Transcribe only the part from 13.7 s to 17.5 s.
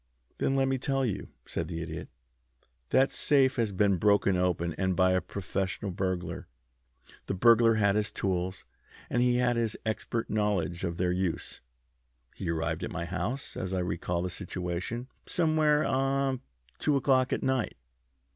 I recall the situation, somewhere about ah two o'clock at